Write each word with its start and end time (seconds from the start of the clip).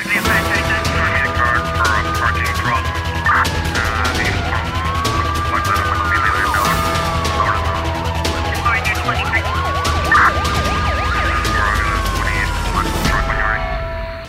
Exactly. 0.00 0.27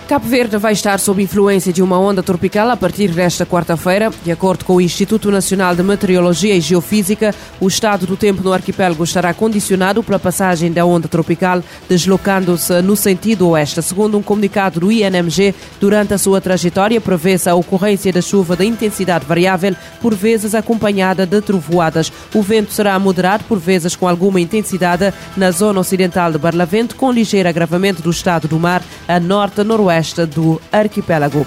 Cabo 0.10 0.28
Verde 0.28 0.58
vai 0.58 0.74
estar 0.74 1.00
sob 1.00 1.22
influência 1.22 1.72
de 1.72 1.84
uma 1.84 2.00
onda 2.00 2.24
tropical 2.24 2.68
a 2.72 2.76
partir 2.76 3.12
desta 3.12 3.46
quarta-feira. 3.46 4.12
De 4.26 4.32
acordo 4.32 4.66
com 4.66 4.78
o 4.78 4.82
Instituto 4.82 5.30
Nacional 5.30 5.76
de 5.76 5.84
Meteorologia 5.84 6.56
e 6.56 6.60
Geofísica, 6.60 7.32
o 7.60 7.68
estado 7.68 8.08
do 8.08 8.18
tempo 8.18 8.42
no 8.42 8.52
arquipélago 8.52 9.04
estará 9.04 9.36
condicionado 9.36 10.02
pela 10.02 10.18
passagem 10.18 10.72
da 10.72 10.84
onda 10.84 11.08
tropical, 11.08 11.62
deslocando-se 11.88 12.82
no 12.82 12.96
sentido 12.96 13.50
oeste. 13.50 13.84
Segundo 13.84 14.18
um 14.18 14.24
comunicado 14.24 14.80
do 14.80 14.92
INMG, 14.92 15.54
durante 15.80 16.16
a 16.16 16.18
sua 16.18 16.42
trajetória 16.42 17.00
prevê-se 17.00 17.48
a 17.48 17.54
ocorrência 17.54 18.12
da 18.12 18.20
chuva 18.20 18.56
de 18.56 18.66
intensidade 18.66 19.28
variável, 19.28 19.76
por 20.02 20.16
vezes 20.16 20.56
acompanhada 20.56 21.24
de 21.24 21.40
trovoadas. 21.40 22.12
O 22.34 22.42
vento 22.42 22.74
será 22.74 22.98
moderado, 22.98 23.44
por 23.44 23.60
vezes 23.60 23.96
com 23.96 24.08
alguma 24.08 24.42
intensidade, 24.42 25.14
na 25.38 25.52
zona 25.52 25.80
ocidental 25.80 26.32
de 26.32 26.40
Barlavento, 26.40 26.96
com 26.96 27.12
ligeiro 27.12 27.48
agravamento 27.48 28.02
do 28.02 28.10
estado 28.10 28.48
do 28.48 28.58
mar 28.58 28.82
a 29.10 29.20
norte-noroeste 29.20 30.28
do 30.28 30.62
arquipélago. 30.72 31.44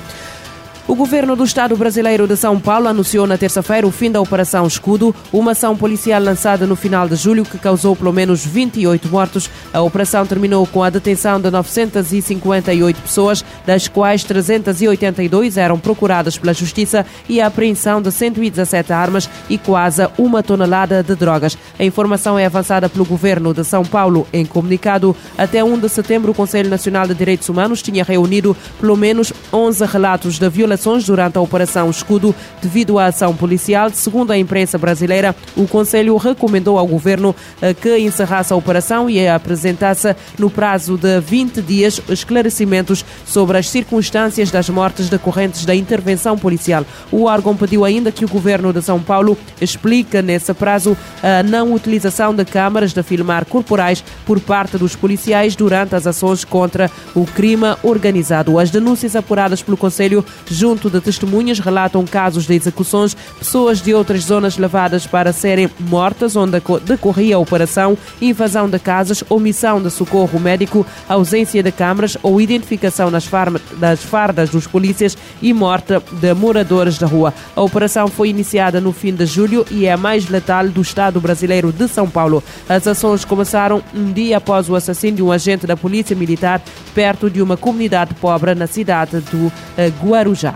O 0.88 0.96
governo 0.96 1.36
do 1.36 1.44
Estado 1.44 1.76
brasileiro 1.76 2.26
de 2.26 2.36
São 2.36 2.58
Paulo 2.58 2.88
anunciou 2.88 3.24
na 3.24 3.38
terça-feira 3.38 3.86
o 3.86 3.90
fim 3.92 4.10
da 4.10 4.20
Operação 4.20 4.66
Escudo, 4.66 5.14
uma 5.32 5.52
ação 5.52 5.76
policial 5.76 6.20
lançada 6.20 6.66
no 6.66 6.74
final 6.74 7.08
de 7.08 7.14
julho 7.14 7.44
que 7.44 7.56
causou 7.56 7.94
pelo 7.94 8.12
menos 8.12 8.44
28 8.44 9.08
mortos. 9.08 9.48
A 9.72 9.80
operação 9.80 10.26
terminou 10.26 10.66
com 10.66 10.82
a 10.82 10.90
detenção 10.90 11.40
de 11.40 11.48
958 11.52 13.00
pessoas, 13.00 13.44
das 13.64 13.86
quais 13.86 14.24
382 14.24 15.56
eram 15.56 15.78
procuradas 15.78 16.36
pela 16.36 16.52
Justiça 16.52 17.06
e 17.28 17.40
a 17.40 17.46
apreensão 17.46 18.02
de 18.02 18.10
117 18.10 18.92
armas 18.92 19.30
e 19.48 19.58
quase 19.58 20.08
uma 20.18 20.42
tonelada 20.42 21.00
de 21.00 21.14
drogas. 21.14 21.56
A 21.78 21.84
informação 21.84 22.36
é 22.36 22.44
avançada 22.44 22.88
pelo 22.88 23.04
governo 23.04 23.54
de 23.54 23.62
São 23.62 23.84
Paulo 23.84 24.26
em 24.32 24.44
comunicado. 24.44 25.14
Até 25.38 25.62
1 25.62 25.78
de 25.78 25.88
setembro, 25.88 26.32
o 26.32 26.34
Conselho 26.34 26.68
Nacional 26.68 27.06
de 27.06 27.14
Direitos 27.14 27.48
Humanos 27.48 27.80
tinha 27.82 28.02
reunido 28.02 28.56
pelo 28.80 28.96
menos 28.96 29.32
11 29.52 29.84
relatos 29.86 30.40
de 30.40 30.48
violação 30.72 30.98
durante 30.98 31.38
a 31.38 31.40
Operação 31.40 31.90
Escudo 31.90 32.34
devido 32.60 32.98
à 32.98 33.06
ação 33.06 33.34
policial. 33.34 33.90
Segundo 33.90 34.30
a 34.30 34.38
imprensa 34.38 34.78
brasileira, 34.78 35.34
o 35.56 35.66
Conselho 35.66 36.16
recomendou 36.16 36.78
ao 36.78 36.86
governo 36.86 37.34
eh, 37.60 37.74
que 37.74 37.98
encerrasse 37.98 38.52
a 38.52 38.56
operação 38.56 39.08
e 39.08 39.26
apresentasse 39.28 40.14
no 40.38 40.50
prazo 40.50 40.96
de 40.96 41.20
20 41.20 41.62
dias 41.62 42.00
esclarecimentos 42.08 43.04
sobre 43.24 43.58
as 43.58 43.68
circunstâncias 43.68 44.50
das 44.50 44.68
mortes 44.68 45.08
decorrentes 45.08 45.64
da 45.64 45.74
intervenção 45.74 46.36
policial. 46.38 46.84
O 47.10 47.24
órgão 47.24 47.56
pediu 47.56 47.84
ainda 47.84 48.12
que 48.12 48.24
o 48.24 48.28
governo 48.28 48.72
de 48.72 48.82
São 48.82 49.00
Paulo 49.00 49.36
explique 49.60 50.20
nesse 50.22 50.52
prazo 50.54 50.96
a 51.22 51.42
não 51.42 51.72
utilização 51.72 52.34
de 52.34 52.44
câmaras 52.44 52.92
de 52.92 53.02
filmar 53.02 53.44
corporais 53.44 54.04
por 54.26 54.40
parte 54.40 54.78
dos 54.78 54.96
policiais 54.96 55.56
durante 55.56 55.94
as 55.94 56.06
ações 56.06 56.44
contra 56.44 56.90
o 57.14 57.24
crime 57.24 57.76
organizado. 57.82 58.58
As 58.58 58.70
denúncias 58.70 59.16
apuradas 59.16 59.62
pelo 59.62 59.76
Conselho 59.76 60.24
junto 60.62 60.88
de 60.88 61.00
testemunhas, 61.00 61.58
relatam 61.58 62.04
casos 62.04 62.46
de 62.46 62.54
execuções, 62.54 63.16
pessoas 63.36 63.82
de 63.82 63.92
outras 63.92 64.22
zonas 64.22 64.56
levadas 64.56 65.04
para 65.04 65.32
serem 65.32 65.68
mortas 65.80 66.36
onde 66.36 66.62
decorria 66.84 67.34
a 67.34 67.38
operação, 67.40 67.98
invasão 68.20 68.70
de 68.70 68.78
casas, 68.78 69.24
omissão 69.28 69.82
de 69.82 69.90
socorro 69.90 70.38
médico, 70.38 70.86
ausência 71.08 71.64
de 71.64 71.72
câmaras 71.72 72.16
ou 72.22 72.40
identificação 72.40 73.10
nas, 73.10 73.28
das 73.76 74.04
fardas 74.04 74.50
dos 74.50 74.68
polícias 74.68 75.18
e 75.42 75.52
morte 75.52 75.94
de 76.12 76.32
moradores 76.32 76.96
da 76.96 77.08
rua. 77.08 77.34
A 77.56 77.60
operação 77.60 78.06
foi 78.06 78.28
iniciada 78.28 78.80
no 78.80 78.92
fim 78.92 79.12
de 79.12 79.26
julho 79.26 79.66
e 79.68 79.86
é 79.86 79.92
a 79.92 79.96
mais 79.96 80.28
letal 80.28 80.68
do 80.68 80.80
Estado 80.80 81.20
brasileiro 81.20 81.72
de 81.72 81.88
São 81.88 82.08
Paulo. 82.08 82.40
As 82.68 82.86
ações 82.86 83.24
começaram 83.24 83.82
um 83.92 84.12
dia 84.12 84.36
após 84.36 84.70
o 84.70 84.76
assassínio 84.76 85.16
de 85.16 85.22
um 85.24 85.32
agente 85.32 85.66
da 85.66 85.76
Polícia 85.76 86.14
Militar 86.14 86.62
perto 86.94 87.28
de 87.28 87.42
uma 87.42 87.56
comunidade 87.56 88.14
pobre 88.14 88.54
na 88.54 88.68
cidade 88.68 89.18
do 89.18 89.50
eh, 89.76 89.90
Guarujá. 90.00 90.51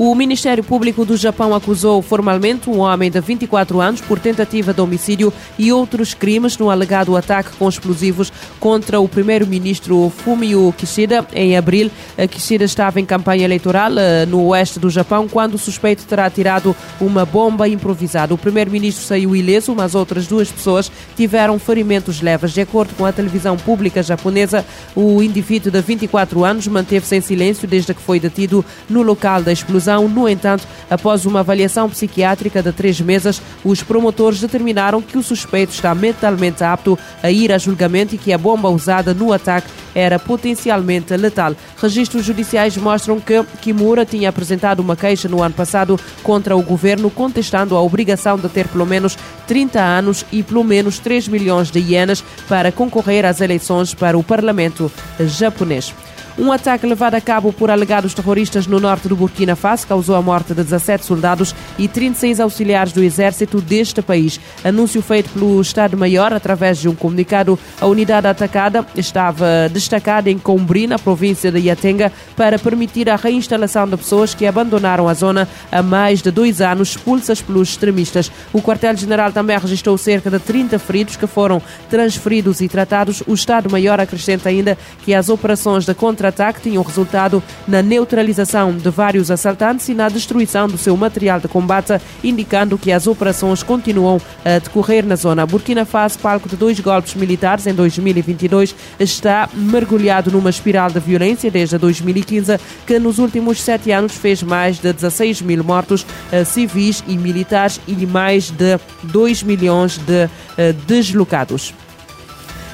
O 0.00 0.14
Ministério 0.14 0.62
Público 0.62 1.04
do 1.04 1.16
Japão 1.16 1.52
acusou 1.52 2.00
formalmente 2.00 2.70
um 2.70 2.78
homem 2.78 3.10
de 3.10 3.20
24 3.20 3.80
anos 3.80 4.00
por 4.00 4.20
tentativa 4.20 4.72
de 4.72 4.80
homicídio 4.80 5.32
e 5.58 5.72
outros 5.72 6.14
crimes 6.14 6.56
no 6.56 6.70
alegado 6.70 7.16
ataque 7.16 7.50
com 7.58 7.68
explosivos 7.68 8.32
contra 8.60 9.00
o 9.00 9.08
primeiro-ministro 9.08 10.08
Fumio 10.18 10.72
Kishida 10.78 11.26
em 11.32 11.56
abril. 11.56 11.90
Kishida 12.30 12.64
estava 12.64 13.00
em 13.00 13.04
campanha 13.04 13.44
eleitoral 13.44 13.90
eh, 13.98 14.24
no 14.24 14.44
oeste 14.46 14.78
do 14.78 14.88
Japão 14.88 15.26
quando 15.26 15.54
o 15.54 15.58
suspeito 15.58 16.04
terá 16.04 16.30
tirado 16.30 16.76
uma 17.00 17.26
bomba 17.26 17.66
improvisada. 17.66 18.32
O 18.32 18.38
primeiro-ministro 18.38 19.04
saiu 19.04 19.34
ileso, 19.34 19.74
mas 19.74 19.96
outras 19.96 20.28
duas 20.28 20.48
pessoas 20.48 20.92
tiveram 21.16 21.58
ferimentos 21.58 22.22
leves. 22.22 22.52
De 22.52 22.60
acordo 22.60 22.94
com 22.94 23.04
a 23.04 23.10
televisão 23.10 23.56
pública 23.56 24.00
japonesa, 24.00 24.64
o 24.94 25.20
indivíduo 25.20 25.72
de 25.72 25.80
24 25.80 26.44
anos 26.44 26.68
manteve-se 26.68 27.16
em 27.16 27.20
silêncio 27.20 27.66
desde 27.66 27.92
que 27.92 28.00
foi 28.00 28.20
detido 28.20 28.64
no 28.88 29.02
local 29.02 29.42
da 29.42 29.50
explosão 29.50 29.87
no 29.96 30.28
entanto, 30.28 30.66
após 30.90 31.24
uma 31.24 31.40
avaliação 31.40 31.88
psiquiátrica 31.88 32.62
de 32.62 32.72
três 32.72 33.00
meses, 33.00 33.40
os 33.64 33.82
promotores 33.82 34.40
determinaram 34.40 35.00
que 35.00 35.16
o 35.16 35.22
suspeito 35.22 35.72
está 35.72 35.94
mentalmente 35.94 36.62
apto 36.62 36.98
a 37.22 37.30
ir 37.30 37.52
a 37.52 37.58
julgamento 37.58 38.14
e 38.14 38.18
que 38.18 38.32
a 38.32 38.38
bomba 38.38 38.68
usada 38.68 39.14
no 39.14 39.32
ataque 39.32 39.68
era 39.94 40.18
potencialmente 40.18 41.16
letal. 41.16 41.54
Registros 41.80 42.24
judiciais 42.24 42.76
mostram 42.76 43.20
que 43.20 43.42
Kimura 43.60 44.04
tinha 44.04 44.28
apresentado 44.28 44.80
uma 44.80 44.96
queixa 44.96 45.28
no 45.28 45.42
ano 45.42 45.54
passado 45.54 45.98
contra 46.22 46.56
o 46.56 46.62
governo, 46.62 47.10
contestando 47.10 47.76
a 47.76 47.82
obrigação 47.82 48.36
de 48.36 48.48
ter 48.48 48.68
pelo 48.68 48.86
menos 48.86 49.16
30 49.46 49.80
anos 49.80 50.24
e 50.30 50.42
pelo 50.42 50.62
menos 50.62 50.98
3 50.98 51.28
milhões 51.28 51.70
de 51.70 51.80
ienes 51.80 52.22
para 52.48 52.70
concorrer 52.70 53.24
às 53.24 53.40
eleições 53.40 53.94
para 53.94 54.18
o 54.18 54.22
parlamento 54.22 54.90
japonês. 55.18 55.94
Um 56.40 56.52
ataque 56.52 56.86
levado 56.86 57.16
a 57.16 57.20
cabo 57.20 57.52
por 57.52 57.68
alegados 57.68 58.14
terroristas 58.14 58.64
no 58.68 58.78
norte 58.78 59.08
do 59.08 59.16
Burkina 59.16 59.56
Faso 59.56 59.84
causou 59.84 60.14
a 60.14 60.22
morte 60.22 60.54
de 60.54 60.62
17 60.62 61.04
soldados 61.04 61.52
e 61.76 61.88
36 61.88 62.38
auxiliares 62.38 62.92
do 62.92 63.02
exército 63.02 63.60
deste 63.60 64.00
país. 64.00 64.38
Anúncio 64.62 65.02
feito 65.02 65.30
pelo 65.30 65.60
Estado-Maior 65.60 66.32
através 66.32 66.78
de 66.78 66.88
um 66.88 66.94
comunicado. 66.94 67.58
A 67.80 67.86
unidade 67.86 68.28
atacada 68.28 68.86
estava 68.94 69.68
destacada 69.68 70.30
em 70.30 70.38
Combri, 70.38 70.86
na 70.86 70.96
província 70.96 71.50
de 71.50 71.58
Yatenga, 71.58 72.12
para 72.36 72.56
permitir 72.56 73.10
a 73.10 73.16
reinstalação 73.16 73.88
de 73.88 73.96
pessoas 73.96 74.32
que 74.32 74.46
abandonaram 74.46 75.08
a 75.08 75.14
zona 75.14 75.48
há 75.72 75.82
mais 75.82 76.22
de 76.22 76.30
dois 76.30 76.60
anos, 76.60 76.90
expulsas 76.90 77.42
pelos 77.42 77.70
extremistas. 77.70 78.30
O 78.52 78.62
quartel-general 78.62 79.32
também 79.32 79.58
registrou 79.58 79.98
cerca 79.98 80.30
de 80.30 80.38
30 80.38 80.78
feridos 80.78 81.16
que 81.16 81.26
foram 81.26 81.60
transferidos 81.90 82.60
e 82.60 82.68
tratados. 82.68 83.24
O 83.26 83.34
Estado-Maior 83.34 83.98
acrescenta 83.98 84.50
ainda 84.50 84.78
que 85.04 85.12
as 85.12 85.28
operações 85.28 85.84
de 85.84 85.94
contra 85.94 86.27
contra-ataque 86.28 86.60
tinham 86.60 86.82
resultado 86.82 87.42
na 87.66 87.82
neutralização 87.82 88.76
de 88.76 88.90
vários 88.90 89.30
assaltantes 89.30 89.88
e 89.88 89.94
na 89.94 90.08
destruição 90.08 90.68
do 90.68 90.76
seu 90.76 90.96
material 90.96 91.40
de 91.40 91.48
combate, 91.48 92.00
indicando 92.22 92.78
que 92.78 92.92
as 92.92 93.06
operações 93.06 93.62
continuam 93.62 94.20
a 94.44 94.58
decorrer 94.58 95.04
na 95.04 95.16
zona. 95.16 95.46
Burkina 95.46 95.84
Faso, 95.84 96.18
palco 96.18 96.48
de 96.48 96.56
dois 96.56 96.78
golpes 96.80 97.14
militares 97.14 97.66
em 97.66 97.74
2022, 97.74 98.74
está 99.00 99.48
mergulhado 99.54 100.30
numa 100.30 100.50
espiral 100.50 100.90
de 100.90 101.00
violência 101.00 101.50
desde 101.50 101.78
2015, 101.78 102.58
que 102.86 102.98
nos 102.98 103.18
últimos 103.18 103.62
sete 103.62 103.90
anos 103.90 104.14
fez 104.14 104.42
mais 104.42 104.78
de 104.78 104.92
16 104.92 105.42
mil 105.42 105.64
mortos 105.64 106.06
eh, 106.30 106.44
civis 106.44 107.02
e 107.06 107.16
militares 107.16 107.80
e 107.86 107.94
mais 108.06 108.50
de 108.50 108.78
2 109.04 109.42
milhões 109.42 109.98
de 109.98 110.28
eh, 110.56 110.72
deslocados. 110.86 111.72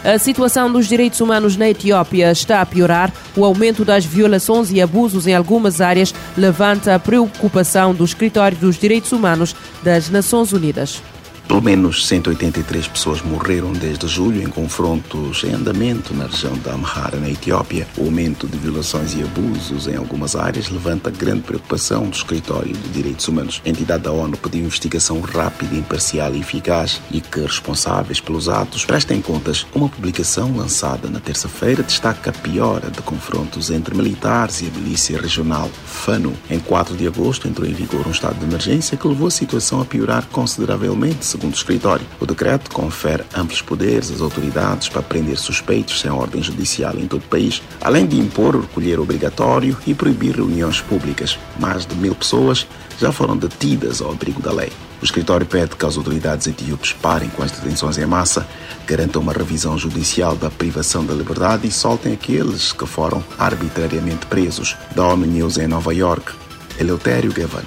A 0.04 0.19
situação 0.19 0.70
dos 0.70 0.87
direitos 0.87 1.19
humanos 1.22 1.56
na 1.56 1.70
Etiópia 1.70 2.31
está 2.31 2.60
a 2.60 2.66
piorar. 2.66 3.10
O 3.34 3.42
aumento 3.42 3.87
das 3.87 4.04
violações 4.04 4.70
e 4.70 4.82
abusos 4.82 5.26
em 5.26 5.34
algumas 5.34 5.80
áreas 5.80 6.15
levanta 6.36 6.95
a 6.95 6.98
preocupação 6.98 7.95
do 7.95 8.04
Escritório 8.04 8.59
dos 8.59 8.77
Direitos 8.77 9.12
Humanos 9.12 9.56
das 9.83 10.10
Nações 10.10 10.53
Unidas. 10.53 11.03
Pelo 11.46 11.62
menos 11.62 12.06
183 12.06 12.88
pessoas 12.88 13.22
morreram 13.22 13.72
desde 13.72 14.08
julho 14.08 14.42
em 14.42 14.46
confrontos 14.46 15.44
em 15.44 15.52
andamento 15.52 16.14
na 16.14 16.26
região 16.26 16.56
da 16.58 16.72
Amhara, 16.72 17.18
na 17.18 17.30
Etiópia. 17.30 17.86
O 17.96 18.06
aumento 18.06 18.48
de 18.48 18.56
violações 18.56 19.14
e 19.14 19.22
abusos 19.22 19.86
em 19.86 19.94
algumas 19.94 20.34
áreas 20.34 20.68
levanta 20.68 21.10
grande 21.10 21.42
preocupação 21.42 22.08
do 22.08 22.16
Escritório 22.16 22.72
de 22.72 22.88
Direitos 22.88 23.28
Humanos. 23.28 23.62
A 23.64 23.68
entidade 23.68 24.04
da 24.04 24.12
ONU 24.12 24.36
pediu 24.36 24.62
investigação 24.62 25.20
rápida, 25.20 25.76
imparcial 25.76 26.34
e 26.34 26.41
eficaz 26.41 27.00
e 27.10 27.20
que 27.20 27.41
responsáveis 27.41 28.20
pelos 28.20 28.48
atos 28.48 28.84
prestem 28.84 29.20
contas. 29.20 29.66
Uma 29.74 29.88
publicação 29.88 30.56
lançada 30.56 31.08
na 31.08 31.20
terça-feira 31.20 31.82
destaca 31.82 32.30
a 32.30 32.32
piora 32.32 32.91
de 32.91 33.02
confrontos 33.02 33.70
entre 33.70 33.94
militares 33.94 34.62
e 34.62 34.66
a 34.66 34.70
milícia 34.70 35.20
regional 35.20 35.70
FANU. 35.84 36.32
Em 36.50 36.58
4 36.58 36.96
de 36.96 37.06
agosto 37.06 37.46
entrou 37.46 37.68
em 37.68 37.74
vigor 37.74 38.06
um 38.06 38.10
estado 38.10 38.38
de 38.38 38.44
emergência 38.44 38.96
que 38.96 39.06
levou 39.06 39.28
a 39.28 39.30
situação 39.30 39.80
a 39.80 39.84
piorar 39.84 40.26
consideravelmente 40.32 41.24
segundo 41.34 41.53
o 41.53 41.57
escritório. 41.57 42.07
O 42.21 42.27
decreto 42.27 42.71
confere 42.71 43.25
amplos 43.36 43.60
poderes 43.60 44.10
às 44.10 44.21
autoridades 44.21 44.89
para 44.89 45.03
prender 45.03 45.36
suspeitos 45.36 46.01
sem 46.01 46.10
ordem 46.10 46.41
judicial 46.41 46.95
em 46.97 47.09
todo 47.09 47.22
o 47.22 47.28
país, 47.28 47.60
além 47.81 48.07
de 48.07 48.19
impor 48.19 48.54
o 48.54 48.60
recolher 48.60 49.01
obrigatório 49.01 49.77
e 49.84 49.92
proibir 49.92 50.36
reuniões 50.36 50.81
públicas. 50.81 51.36
Mais 51.59 51.84
de 51.84 51.95
mil 51.97 52.15
pessoas 52.15 52.66
já 53.01 53.10
foram 53.10 53.36
detidas 53.36 54.01
ao 54.01 54.13
abrigo 54.13 54.41
da 54.41 54.53
lei. 54.53 54.71
O 55.03 55.04
escritório 55.04 55.45
pede 55.45 55.75
que 55.75 55.84
as 55.84 55.97
autoridades 55.97 56.47
etíopes 56.47 56.92
parem 56.92 57.28
com 57.31 57.42
as 57.42 57.51
detenções 57.51 57.98
em 57.98 58.07
massa, 58.07 58.47
garantam 58.87 59.21
uma 59.21 59.33
revisão 59.33 59.77
judicial 59.77 60.37
da 60.37 60.48
privação 60.48 61.04
da 61.04 61.13
liberdade 61.13 61.66
e 61.66 61.72
soltem 61.72 62.13
aqueles 62.13 62.72
que 62.72 62.87
foram 62.87 63.22
arbitrariamente 63.37 64.25
presos. 64.27 64.77
Da 64.95 65.04
ONU 65.04 65.27
News 65.27 65.59
em 65.59 65.66
Nova 65.66 65.92
York, 65.92 66.33
Eleutério 66.78 67.33
Gavan. 67.33 67.65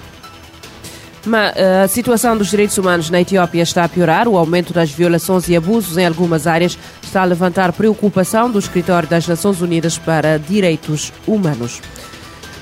Eh, 1.55 1.83
a 1.83 1.87
situação 1.87 2.37
dos 2.37 2.49
direitos 2.49 2.77
humanos 2.77 3.09
na 3.09 3.21
Etiópia 3.21 3.61
está 3.61 3.83
a 3.83 3.89
piorar. 3.89 4.27
O 4.27 4.37
aumento 4.37 4.73
das 4.73 4.91
violações 4.91 5.47
e 5.49 5.55
abusos 5.55 5.97
em 5.97 6.05
algumas 6.05 6.47
áreas 6.47 6.77
está 7.03 7.21
a 7.21 7.25
levantar 7.25 7.73
preocupação 7.73 8.49
do 8.49 8.59
Escritório 8.59 9.09
das 9.09 9.27
Nações 9.27 9.61
Unidas 9.61 9.97
para 9.97 10.37
Direitos 10.37 11.11
Humanos. 11.27 11.81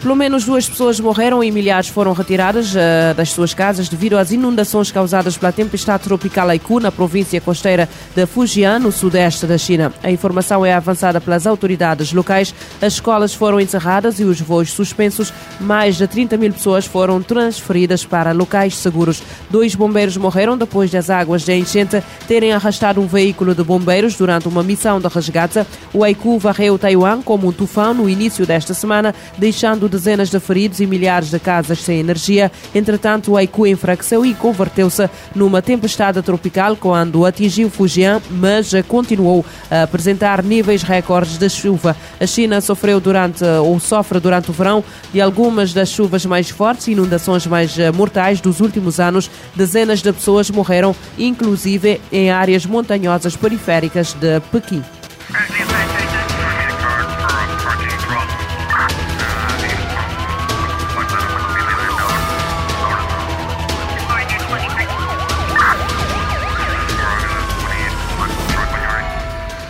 Pelo 0.05 0.15
menos 0.15 0.45
duas 0.45 0.69
pessoas 0.69 0.99
morreram 0.99 1.43
e 1.43 1.49
milhares 1.49 1.89
foram 1.89 2.13
retiradas 2.13 2.75
uh, 2.75 3.15
das 3.17 3.31
suas 3.31 3.55
casas 3.55 3.89
devido 3.89 4.19
às 4.19 4.31
inundações 4.31 4.91
causadas 4.91 5.35
pela 5.35 5.51
tempestade 5.51 6.03
tropical 6.03 6.47
Aiku 6.47 6.79
na 6.79 6.91
província 6.91 7.41
costeira 7.41 7.89
de 8.15 8.23
Fujian, 8.27 8.77
no 8.77 8.91
sudeste 8.91 9.47
da 9.47 9.57
China. 9.57 9.91
A 10.03 10.11
informação 10.11 10.63
é 10.63 10.75
avançada 10.75 11.19
pelas 11.19 11.47
autoridades 11.47 12.13
locais. 12.13 12.53
As 12.79 12.93
escolas 12.93 13.33
foram 13.33 13.59
encerradas 13.59 14.19
e 14.19 14.23
os 14.23 14.39
voos 14.39 14.71
suspensos. 14.71 15.33
Mais 15.59 15.95
de 15.95 16.05
30 16.05 16.37
mil 16.37 16.53
pessoas 16.53 16.85
foram 16.85 17.19
transferidas 17.23 18.05
para 18.05 18.31
locais 18.31 18.77
seguros. 18.77 19.23
Dois 19.49 19.73
bombeiros 19.73 20.17
morreram 20.17 20.55
depois 20.55 20.91
das 20.91 21.09
águas 21.09 21.43
de 21.43 21.55
enchente 21.55 22.03
terem 22.27 22.53
arrastado 22.53 23.01
um 23.01 23.07
veículo 23.07 23.55
de 23.55 23.63
bombeiros 23.63 24.13
durante 24.13 24.47
uma 24.47 24.61
missão 24.61 25.01
de 25.01 25.07
resgate. 25.07 25.65
O 25.91 26.03
Aiku 26.03 26.37
varreu 26.37 26.77
Taiwan 26.77 27.23
como 27.23 27.47
um 27.47 27.51
tufão 27.51 27.91
no 27.95 28.07
início 28.07 28.45
desta 28.45 28.75
semana, 28.75 29.15
deixando 29.35 29.94
dezenas 29.95 30.29
de 30.29 30.39
feridos 30.39 30.79
e 30.79 30.85
milhares 30.85 31.29
de 31.29 31.39
casas 31.39 31.79
sem 31.81 31.99
energia. 31.99 32.51
Entretanto, 32.73 33.31
o 33.31 33.37
Aiku 33.37 33.65
enfraqueceu 33.65 34.25
e 34.25 34.33
converteu-se 34.33 35.09
numa 35.33 35.61
tempestade 35.61 36.21
tropical 36.21 36.75
quando 36.75 37.25
atingiu 37.25 37.69
Fujian, 37.69 38.21
mas 38.29 38.71
continuou 38.87 39.45
a 39.71 39.83
apresentar 39.83 40.43
níveis 40.43 40.83
recordes 40.83 41.37
de 41.37 41.49
chuva. 41.49 41.95
A 42.19 42.27
China 42.27 42.59
sofreu 42.59 42.99
durante 42.99 43.43
ou 43.43 43.79
sofre 43.79 44.19
durante 44.19 44.49
o 44.49 44.53
verão 44.53 44.83
de 45.13 45.21
algumas 45.21 45.73
das 45.73 45.89
chuvas 45.89 46.25
mais 46.25 46.49
fortes 46.49 46.87
e 46.87 46.91
inundações 46.91 47.47
mais 47.47 47.75
mortais 47.95 48.41
dos 48.41 48.59
últimos 48.59 48.99
anos. 48.99 49.29
Dezenas 49.55 50.01
de 50.01 50.11
pessoas 50.11 50.49
morreram, 50.49 50.95
inclusive 51.17 52.01
em 52.11 52.29
áreas 52.31 52.65
montanhosas 52.65 53.35
periféricas 53.35 54.13
de 54.13 54.39
Pequim. 54.51 54.83